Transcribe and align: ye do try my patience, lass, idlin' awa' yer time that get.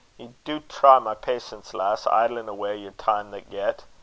ye 0.17 0.33
do 0.45 0.61
try 0.61 0.97
my 0.97 1.13
patience, 1.13 1.75
lass, 1.75 2.07
idlin' 2.07 2.49
awa' 2.49 2.73
yer 2.73 2.89
time 2.89 3.29
that 3.29 3.51
get. 3.51 3.85